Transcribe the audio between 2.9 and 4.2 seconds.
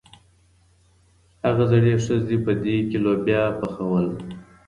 لوبیا پخولې.